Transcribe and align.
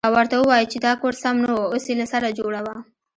او 0.07 0.11
ورته 0.17 0.35
ووايې 0.37 0.69
چې 0.71 0.77
دا 0.85 0.93
کور 1.01 1.13
سم 1.23 1.35
نه 1.43 1.51
و 1.53 1.69
اوس 1.71 1.85
يې 1.89 1.95
له 2.01 2.05
سره 2.13 2.35
جوړوه. 2.39 2.75